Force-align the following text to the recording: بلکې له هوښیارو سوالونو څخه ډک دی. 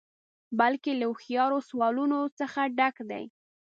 بلکې 0.59 0.91
له 0.99 1.05
هوښیارو 1.11 1.59
سوالونو 1.69 2.19
څخه 2.39 2.61
ډک 2.77 2.95
دی. 3.09 3.23